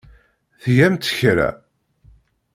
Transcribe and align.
Tgamt 0.61 1.11
kra? 1.17 1.49